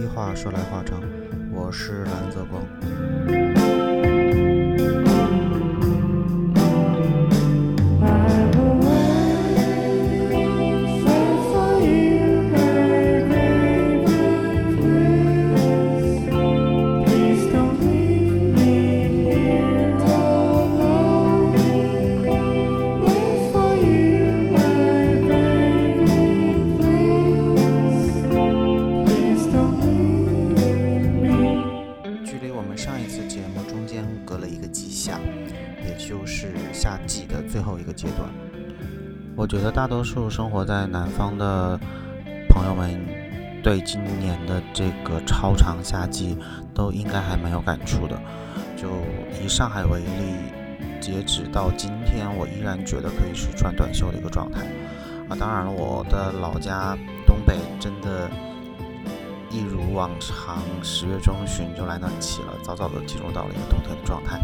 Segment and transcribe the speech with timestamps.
[0.00, 1.02] 话，说来话长，
[1.52, 2.62] 我是蓝泽光。
[39.52, 41.78] 觉得大多数生活在南方的
[42.48, 42.98] 朋友们，
[43.62, 46.38] 对今年的这个超长夏季
[46.72, 48.18] 都应该还蛮有感触的。
[48.78, 48.88] 就
[49.44, 54.62] 以上海为例，截止到今天，我依然觉得可以是穿短袖的一个状态。
[55.28, 58.30] 啊，当然了，我的老家东北真的。
[59.52, 64.40] 一如往常，十月中旬就来暖气了，早早的进入到了一个冬天的状态。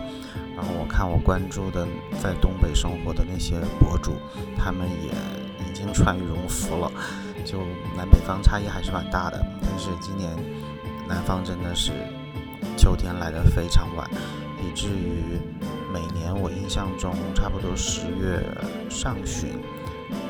[0.54, 1.86] 然后我看我关注的
[2.20, 4.12] 在东北生活的那些博主，
[4.58, 5.08] 他们也
[5.66, 6.92] 已经穿羽绒服了，
[7.42, 7.60] 就
[7.96, 9.42] 南北方差异还是蛮大的。
[9.62, 10.30] 但是今年
[11.08, 11.92] 南方真的是
[12.76, 14.06] 秋天来的非常晚，
[14.60, 15.40] 以至于
[15.90, 18.44] 每年我印象中差不多十月
[18.90, 19.50] 上旬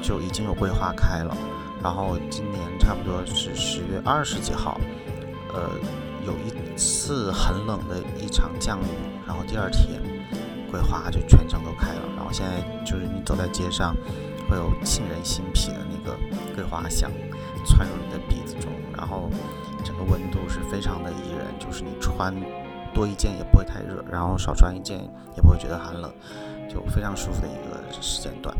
[0.01, 1.37] 就已经有桂花开了。
[1.83, 4.81] 然后今年差不多是十月二十几号，
[5.55, 5.71] 呃，
[6.27, 8.87] 有一次很冷的一场降雨，
[9.27, 10.01] 然后第二天
[10.71, 12.03] 桂花就全程都开了。
[12.17, 13.95] 然后现在就是你走在街上，
[14.51, 16.19] 会有沁人心脾的那个
[16.55, 17.11] 桂花香
[17.65, 19.31] 窜入你的鼻子中，然后
[19.85, 22.35] 整个温度是非常的宜人，就是你穿
[22.93, 24.99] 多一件也不会太热，然后少穿一件
[25.37, 26.13] 也不会觉得寒冷，
[26.69, 28.53] 就非常舒服的一个时间段。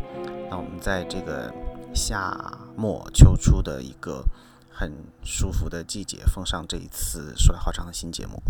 [0.49, 1.53] 那我们在这个。
[1.91, 2.37] 夏
[2.79, 4.23] 末秋初的一个
[4.71, 4.89] 很
[5.21, 8.41] 舒服的季节，奉上这一次说来话长的新节目。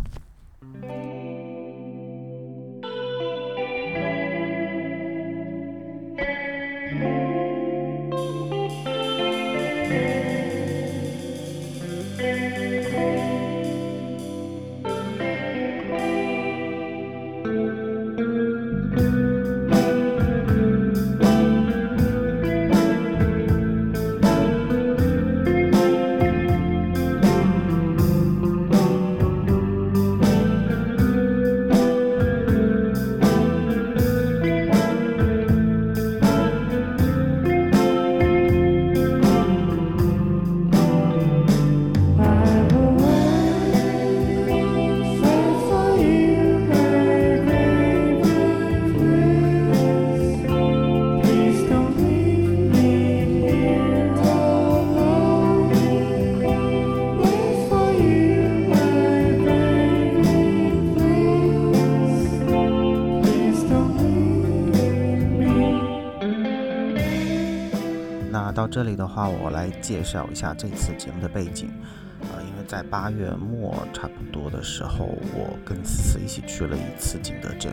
[68.60, 71.72] 到这里的话，我来介绍一下这次节目的背景。
[72.20, 77.72] 呃，因为在八月末差不多的时候，我跟思思一起去了一次景德镇，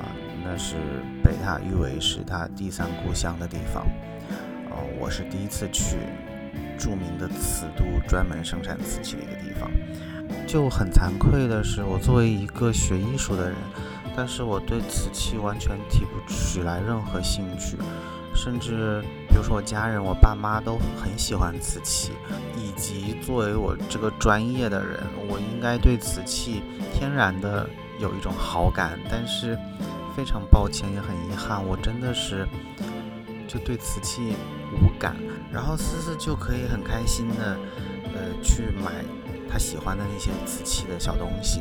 [0.00, 0.08] 啊，
[0.42, 0.76] 那是
[1.22, 3.86] 被他誉为是他第三故乡的地方。
[4.70, 5.98] 呃，我是第一次去
[6.78, 9.70] 著名的瓷都，专门生产瓷器的一个地方。
[10.46, 13.54] 就很惭愧的是，我作为一个学艺术的人，
[14.16, 17.76] 但是我对瓷器完全提不起来任何兴趣。
[18.36, 22.12] 甚至，比如说我家人，我爸妈都很喜欢瓷器，
[22.56, 26.62] 以及作为我这个专业的人，我应该对瓷器
[26.92, 27.68] 天然的
[27.98, 28.98] 有一种好感。
[29.10, 29.58] 但是，
[30.14, 32.46] 非常抱歉，也很遗憾，我真的是
[33.48, 34.36] 就对瓷器
[34.72, 35.16] 无感。
[35.50, 37.56] 然后思思就可以很开心的，
[38.14, 39.02] 呃，去买。
[39.50, 41.60] 他喜欢的那些瓷器的小东西，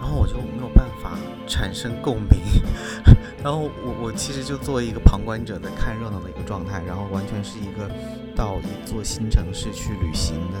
[0.00, 2.40] 然后我就没有办法产生共鸣，
[3.42, 7.90] 然后我我其实就作为一个旁观者在看热闹的一个状态，然后完全是一个
[8.34, 10.58] 到一座新城市去旅行的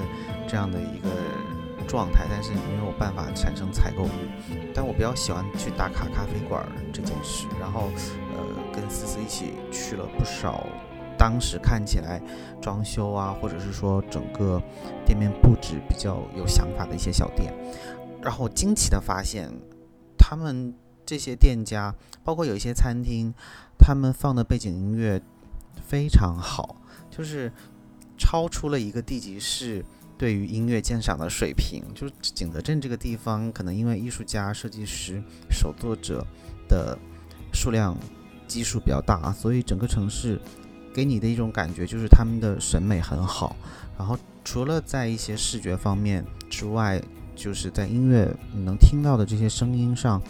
[0.48, 1.10] 这样的一个
[1.86, 4.54] 状态，但是没有办法产生采购欲。
[4.74, 7.90] 但我比较喜欢去打卡咖啡馆这件事，然后
[8.36, 10.66] 呃跟思思一起去了不少。
[11.20, 12.18] 当时看起来
[12.62, 14.58] 装修啊，或者是说整个
[15.04, 17.52] 店面布置比较有想法的一些小店，
[18.22, 19.52] 然后惊奇的发现，
[20.16, 20.74] 他们
[21.04, 21.94] 这些店家，
[22.24, 23.34] 包括有一些餐厅，
[23.78, 25.20] 他们放的背景音乐
[25.86, 26.76] 非常好，
[27.10, 27.52] 就是
[28.16, 29.84] 超出了一个地级市
[30.16, 31.82] 对于音乐鉴赏的水平。
[31.94, 36.26] 就是景德镇这个地方，可能因为艺术家、设计师、手作者
[36.66, 36.98] 的
[37.52, 37.94] 数量
[38.48, 40.40] 基数比较大，所以整个城市。
[40.92, 43.56] 给你的一种感觉就是他们的审美很好。
[43.98, 47.00] 然后除了在一些视觉方面之外，
[47.36, 50.20] 就是在音乐你能听到的这些声音上，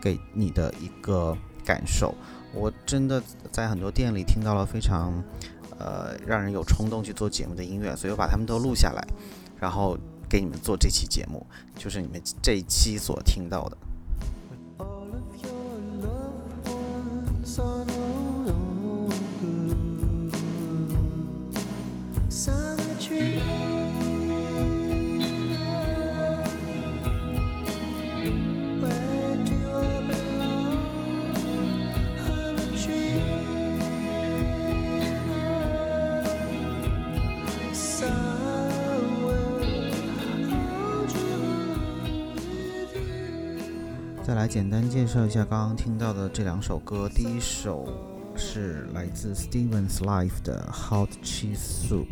[0.00, 2.14] 给你的一个感受。
[2.54, 5.12] 我真的在很多店里听到了非常，
[5.78, 9.06] 呃，让人有冲动去做节目的音乐，所以我把他们都录下来，
[9.58, 9.98] 然后
[10.28, 11.44] 给你们做这期节目，
[11.76, 13.76] 就是你们这一期所听到的。
[44.36, 47.08] 来简单介绍一下刚刚听到的这两首歌。
[47.08, 47.88] 第一首
[48.36, 52.06] 是来自 Steven's Life 的 Hot Cheese Soup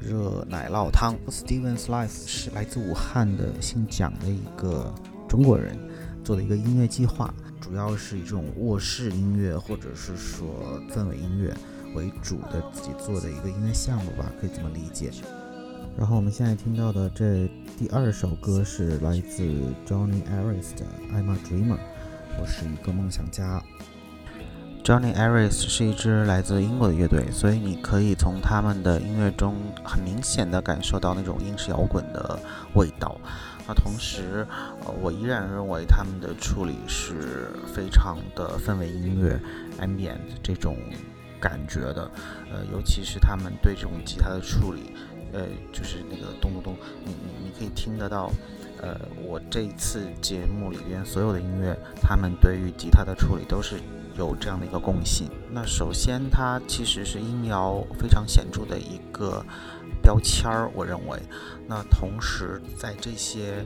[0.00, 1.16] 热奶酪汤。
[1.26, 4.94] Steven's Life 是来自武汉的姓蒋的一个
[5.28, 5.76] 中国人
[6.22, 11.52] 做的一个音乐计划，主要是以这种卧室音乐或者是说氛围音乐
[11.96, 15.10] 为主的自己做的一个音乐项目吧，可以这么理解。
[16.00, 17.46] 然后我们现在听到的这
[17.78, 19.42] 第二首歌是来自
[19.86, 21.74] Johnny Aris 的《I'm a Dreamer》，
[22.40, 23.62] 我是一个梦想家。
[24.82, 29.54] Johnny Aris 是一支来自英国的乐队，所以你可以从他们的音乐中
[29.84, 32.40] 很明显的感受到那种英式摇滚的
[32.74, 33.20] 味道。
[33.68, 34.46] 那同时，
[34.86, 39.38] 呃，我依然认为他们的处理是非常的氛围音乐
[39.78, 40.78] （ambient） 这种
[41.38, 42.10] 感觉的，
[42.50, 44.94] 呃，尤其是他们对这种吉他的处理。
[45.32, 48.30] 呃，就是那个咚咚咚，你你你可以听得到。
[48.82, 53.76] 呃，我这次节目里边所有的音乐，他们对于吉他的处理都是
[54.16, 55.28] 有这样的一个共性。
[55.50, 59.44] 那首先，它其实是音摇非常显著的一个
[60.02, 61.20] 标签儿，我认为。
[61.66, 63.62] 那同时，在这些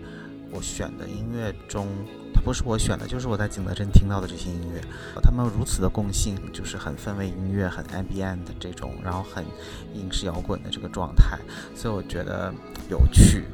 [0.55, 1.89] 我选的音乐中，
[2.33, 4.81] 它不是我选的，就是我在景德镇听到的这些音乐，
[5.21, 9.45] 他们如此的共性，就是很氛围音乐、很 ambient 这种，然后很
[9.93, 11.37] 英式摇滚的这个状态，
[11.75, 12.55] 所以我觉得
[12.89, 13.45] 有趣。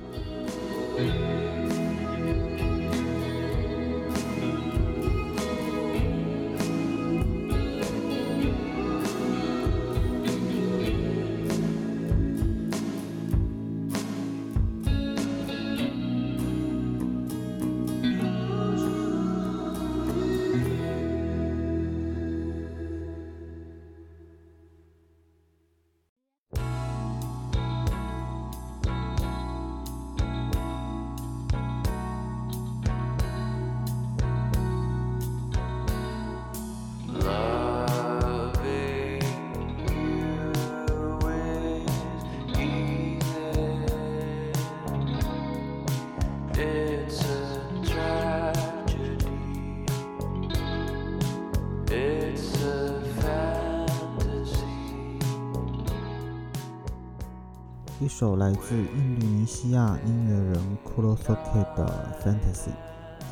[58.11, 62.71] 首来自印度尼西亚音乐人 Kurosoke 的 Fantasy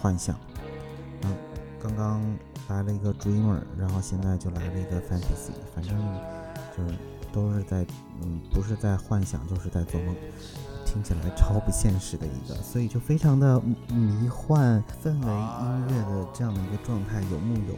[0.01, 0.39] 幻想。
[1.23, 1.37] 嗯，
[1.83, 2.23] 刚刚
[2.69, 5.99] 来了一个 Dreamer，然后现在就来了一个 Fantasy，反正
[6.77, 6.99] 就是
[7.33, 7.85] 都是在
[8.23, 10.15] 嗯，不是在幻想，就是在做梦，
[10.87, 17.75] 听起来超不现实的一个，所以就非常的迷幻氛围音乐的这样的一个状态，有木有。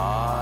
[0.00, 0.39] 啊。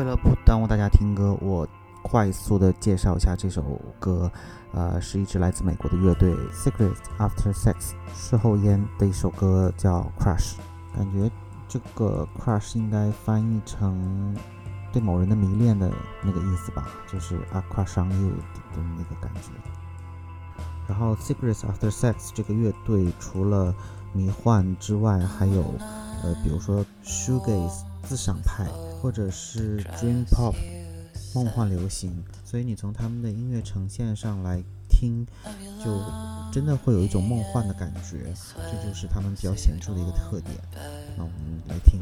[0.00, 1.68] 为了不耽误大家听歌，我
[2.00, 4.32] 快速的介绍一下这首歌，
[4.72, 10.54] 呃，是一支来自美国的乐队 Secrets After Sex 事后烟的一首歌，叫 Crush。
[10.96, 11.30] 感觉
[11.68, 14.34] 这个 Crush 应该翻译成
[14.90, 15.92] 对某人的迷恋的
[16.22, 18.30] 那个意思吧，就是 A Crush on You
[18.74, 19.50] 的那个感觉。
[20.88, 23.74] 然后 Secrets After Sex 这个乐队除了
[24.14, 25.62] 迷幻之外，还有
[26.22, 28.66] 呃，比如说 Shoegaze 自赏派。
[29.00, 30.54] 或者是 Dream Pop
[31.34, 35.26] 梦幻流行，所以你从他们的音乐呈现上来听，
[35.82, 36.04] 就
[36.52, 40.56] 真的会有一种梦幻的感觉，这就是他们比较显著的一个特点。
[41.16, 42.00] 那我们来听。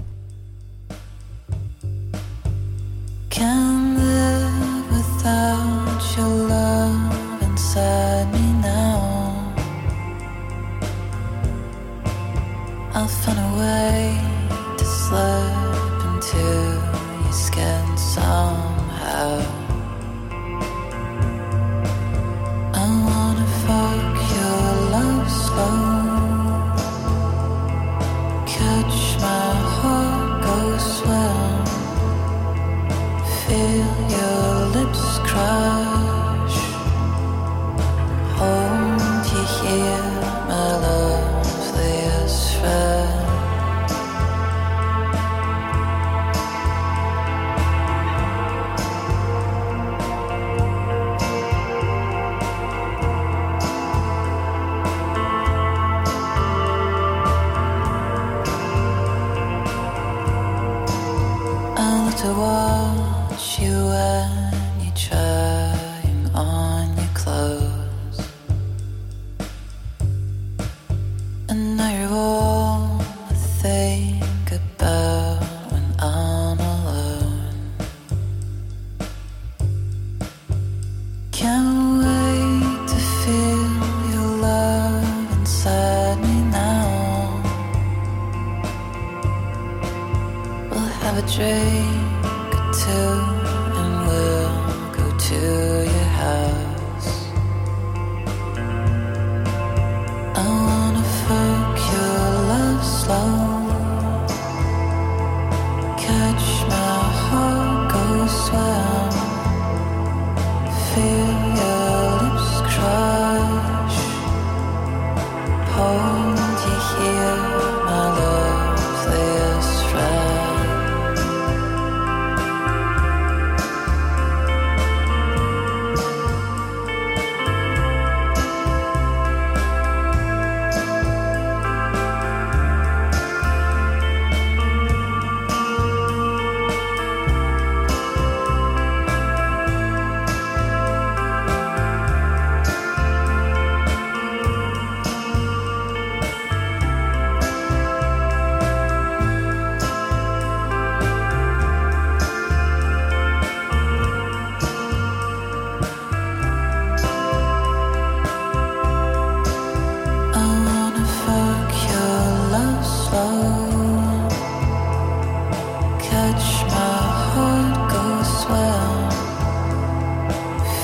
[62.29, 62.58] the wall.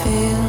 [0.04, 0.43] feel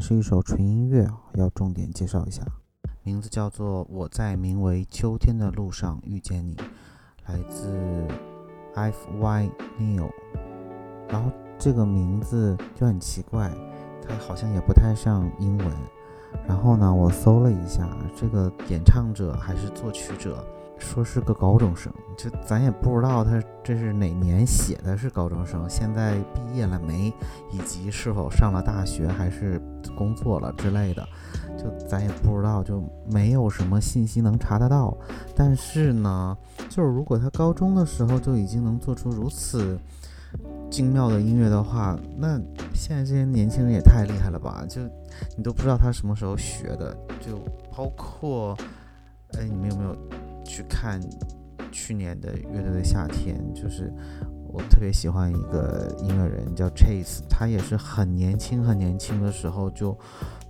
[0.00, 2.42] 是一首纯音乐，要重点介绍一下，
[3.02, 6.54] 名字叫做《我在名为秋天的路上遇见你》，
[7.26, 8.06] 来自
[8.74, 10.10] F Y Neil。
[11.08, 13.50] 然后这个名字就很奇怪，
[14.06, 15.68] 它好像也不太像英文。
[16.46, 20.44] 然后呢，我搜了一下，这个演唱者还是作曲者。
[20.78, 27.12] 说是个高中生，就咱也不知道他这是哪年写的，是高中生，现在毕业了没，
[27.50, 29.60] 以及是否上了大学还是
[29.96, 31.06] 工作了之类的，
[31.56, 34.96] 就咱也不知道，就没有什么信息能查得到。
[35.34, 36.36] 但是呢，
[36.68, 39.78] 就是如果他高中的时候就已经能做出如此
[40.70, 42.38] 精妙的音乐的话，那
[42.74, 44.64] 现在这些年轻人也太厉害了吧？
[44.68, 44.82] 就
[45.36, 47.38] 你都不知道他什么时候学的，就
[47.74, 48.56] 包括，
[49.38, 49.96] 哎，你们有没有？
[50.46, 51.00] 去看
[51.72, 53.92] 去年的乐队的夏天，就是
[54.48, 59.98] 我特别喜欢一个音乐人叫 Chase，他也是很年轻很年轻的时候就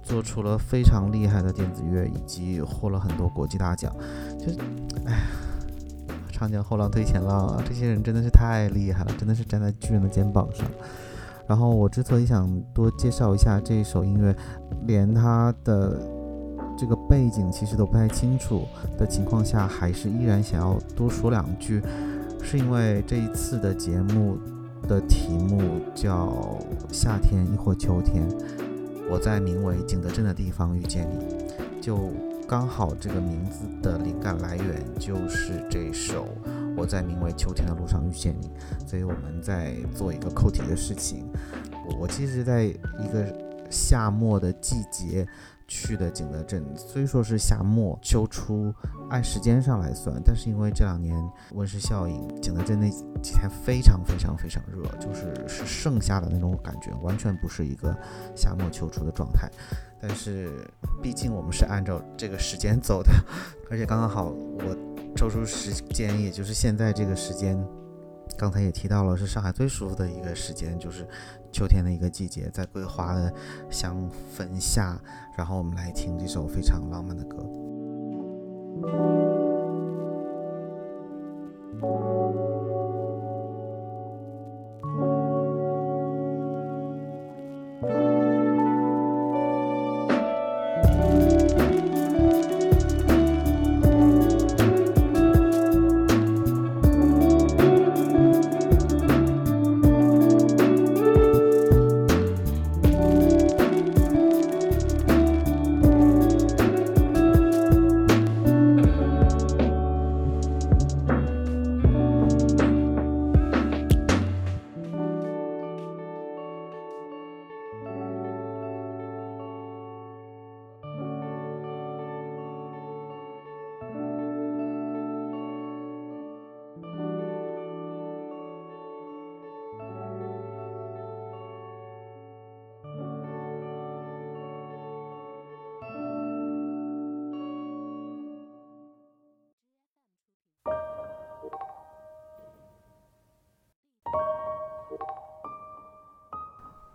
[0.02, 3.92] 做出了非常厉害的电子乐，以及获了很多国际大奖。
[4.38, 4.52] 就
[5.06, 5.26] 哎，
[6.30, 10.64] 长江后浪推前浪啊，这些人真的是太厉害了，真的是站在巨人的肩膀上。
[11.48, 14.36] 然后我之所以想多介绍一下这一首音乐，
[14.86, 16.14] 连他的。
[16.78, 18.66] 这个背景其实都不太清楚
[18.98, 21.82] 的情况下，还是依然想要多说两句，
[22.42, 24.36] 是因为这一次的节目
[24.82, 26.58] 的题目叫
[26.92, 28.22] “夏天亦或秋天”，
[29.10, 32.12] 我在名为景德镇的地方遇见你，就
[32.46, 36.28] 刚好这个名字的灵感来源就是这首
[36.76, 38.50] “我在名为秋天的路上遇见你”，
[38.86, 41.26] 所以我们在做一个扣题的事情。
[41.98, 43.26] 我其实在一个
[43.70, 45.26] 夏末的季节。
[45.68, 48.72] 去的景德镇虽说是夏末秋初，
[49.10, 51.16] 按时间上来算，但是因为这两年
[51.52, 52.88] 温室效应，景德镇那
[53.20, 57.96] 几天非常非常非常热，就是是盛夏的那种感觉，完全不是一个
[58.34, 59.50] 夏末秋初的状态。
[60.00, 60.64] 但是
[61.02, 63.10] 毕竟我们是按照这个时间走的，
[63.70, 64.76] 而且刚刚好我
[65.16, 67.58] 抽出时间，也就是现在这个时间。
[68.38, 71.06] 刚才也提到了，是上海最舒服的一个时间，就是
[71.50, 73.32] 秋天的一个季节，在桂花的
[73.70, 75.00] 香氛下，
[75.36, 77.36] 然后我们来听这首非常浪漫的歌。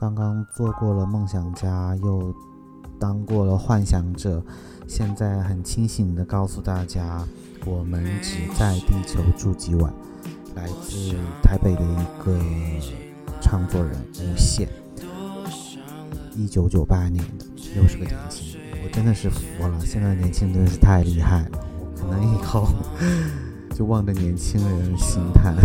[0.01, 2.33] 刚刚做过了梦想家，又
[2.99, 4.43] 当过了幻想者，
[4.87, 7.23] 现在很清醒的告诉大家，
[7.67, 9.93] 我们只在地球住几晚。
[10.55, 12.35] 来自台北的一个
[13.39, 14.67] 唱作人无限，
[16.35, 19.79] 一九九八年的，又是个年轻人，我真的是服了。
[19.85, 21.59] 现在年轻人真的是太厉害了，
[21.95, 22.67] 可能以后
[23.77, 25.55] 就望着年轻人心叹。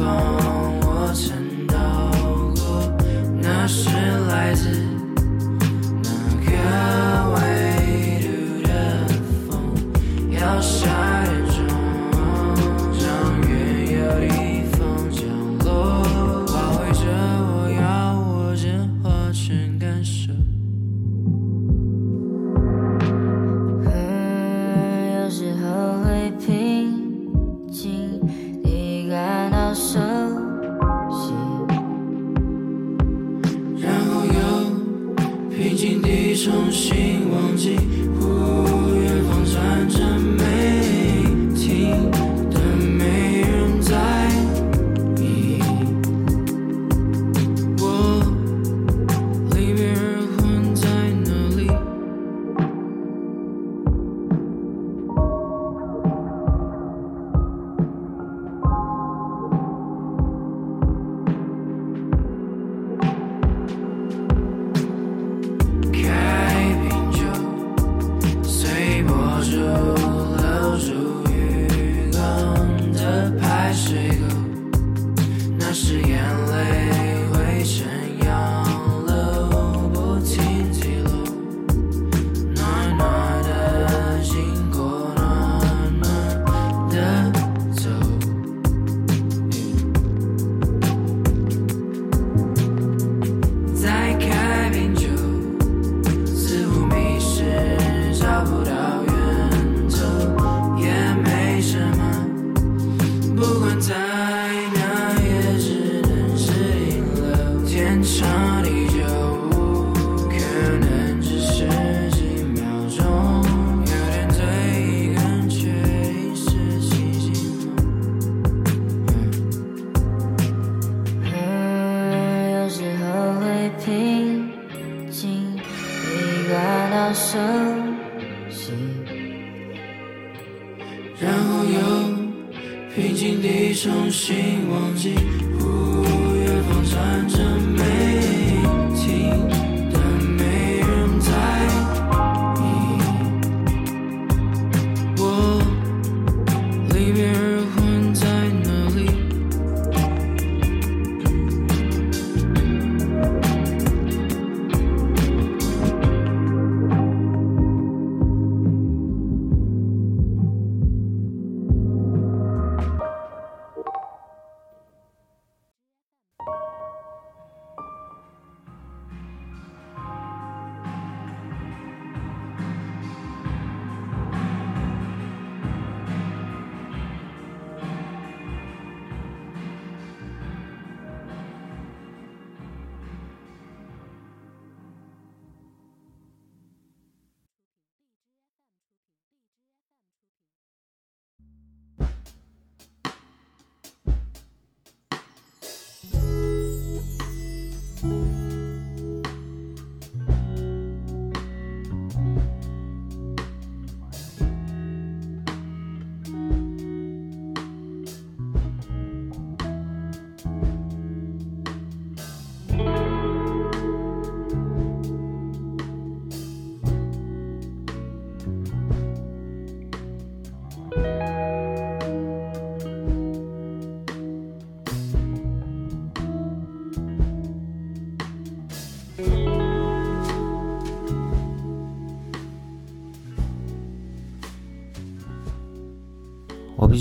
[0.00, 0.49] phone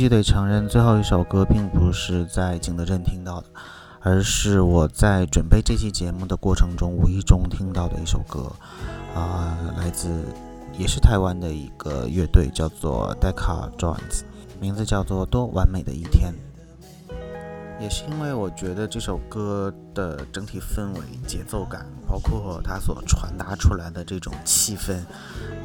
[0.09, 3.47] 得承认，最后一首歌并不是在景德镇听到的，
[4.01, 8.51] 而是我在准备这期节目的过程中无意中听到的一首歌，
[9.15, 10.09] 啊，来自
[10.77, 14.23] 也是台湾的一个乐队，叫做 Decca Jones，
[14.59, 16.33] 名字叫做《多完美的一天》。
[17.79, 24.99] 也是因为我觉得这首歌的整体氛围、节奏感，包括它所传达出来的这种气氛，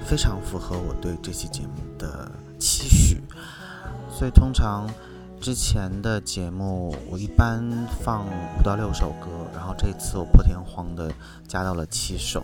[0.05, 3.04] 非常符合我对这期节目的期许。
[4.17, 4.89] 所以通常
[5.41, 7.69] 之前的节目，我一般
[8.01, 11.13] 放五到六首歌，然后这次我破天荒的
[11.49, 12.43] 加到了七首，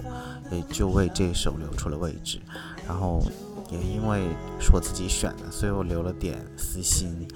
[0.50, 2.40] 也就为这首留出了位置。
[2.86, 3.22] 然后
[3.70, 4.28] 也因为
[4.58, 7.26] 是我自己选的，所以我留了点私心，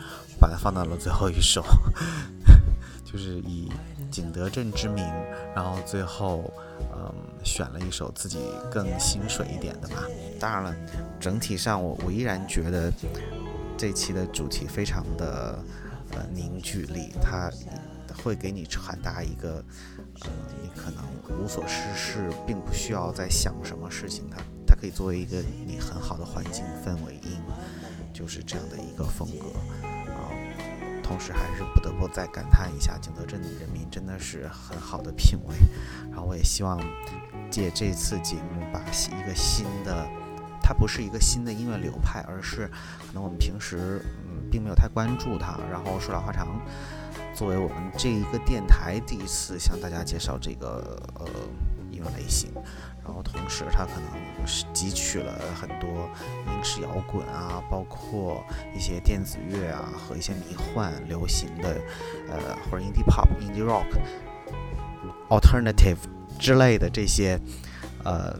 [0.40, 1.64] 把它放到了最后一首，
[3.10, 3.70] 就是以
[4.10, 5.04] 景德镇之名，
[5.54, 6.52] 然后最后
[6.92, 8.38] 嗯选了一首自己
[8.70, 10.02] 更心水一点的吧。
[10.40, 10.74] 当然了，
[11.20, 12.92] 整体上我我依然觉得。
[13.76, 15.58] 这期的主题非常的
[16.12, 17.50] 呃凝聚力，它
[18.22, 19.62] 会给你传达一个
[20.20, 20.30] 呃
[20.62, 21.04] 你可能
[21.38, 27.40] 无所事事，并不需要在想什么事情，它它可以作为一个你很好的环境氛围音，
[28.12, 29.58] 就是这样的一个风格
[30.12, 30.30] 啊。
[31.02, 35.54] 同时还是不得不再感叹一下，景德镇人民真的是很好的品味。
[36.10, 36.80] 然后我也希望
[37.50, 40.08] 借这次节目把一个新的。
[40.66, 42.66] 它不是一个新的音乐流派，而是
[43.06, 45.60] 可能我们平时嗯并没有太关注它。
[45.70, 46.58] 然后说老话长，
[47.34, 51.26] 作为我们这一个电台第一次向大家介绍这个呃
[51.90, 52.50] 音乐类型，
[53.04, 56.08] 然后同时它可能是汲取了很多
[56.46, 58.42] 英式摇滚啊，包括
[58.74, 61.78] 一些电子乐啊和一些迷幻流行的
[62.30, 63.84] 呃或者 indie pop、indie rock、
[65.28, 65.98] alternative
[66.38, 67.38] 之类的这些
[68.02, 68.34] 呃。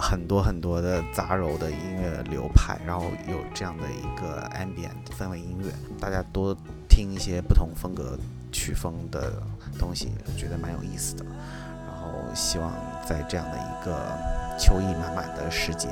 [0.00, 6.56] 很多很多的杂糅的音乐流派，然后有这样的一个 ambient 氛围音乐，大家多
[6.88, 8.18] 听一些不同风格
[8.50, 9.32] 曲风的
[9.78, 11.24] 东西，觉得蛮有意思的。
[11.24, 12.72] 然后希望
[13.06, 14.16] 在这样的一个
[14.58, 15.88] 秋意满满的时节，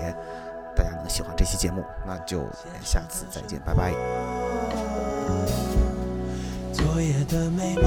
[0.74, 2.46] 大家能喜欢这期节目，那就
[2.82, 3.92] 下次再见，拜拜。
[6.72, 7.84] 昨夜的美梦，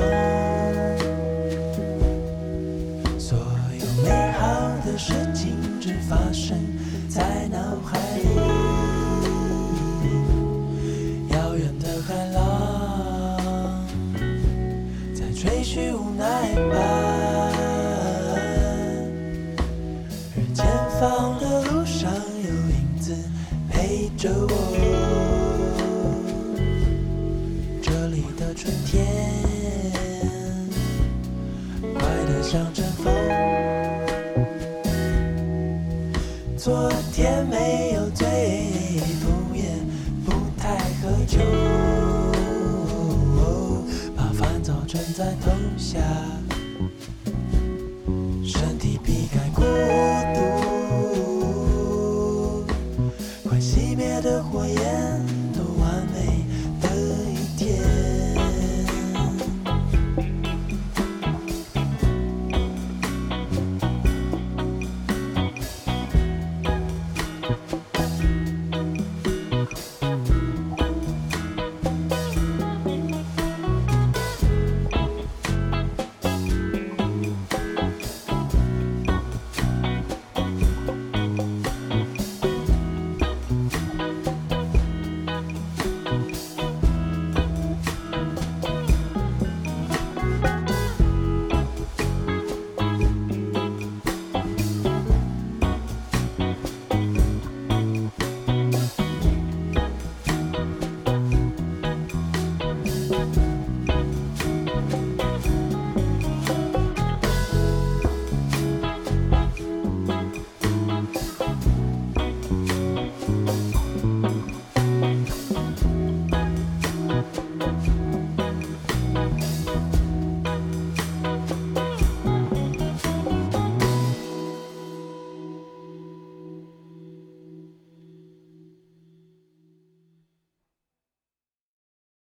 [3.20, 4.48] 所有美好
[4.86, 6.56] 的事情只发生
[7.10, 8.24] 在脑海里。
[11.34, 13.84] 遥远的海浪
[15.12, 16.78] 在吹嘘无奈吧，
[20.36, 20.64] 而前
[21.00, 22.14] 方的路上
[22.44, 23.16] 有影子
[23.72, 24.54] 陪着我。
[27.82, 29.04] 这里的春天，
[31.96, 33.21] 快得像阵风。
[36.64, 38.28] 昨天没有醉，
[39.20, 39.64] 不也
[40.24, 41.40] 不太喝酒，
[44.16, 46.00] 把烦躁全在头下，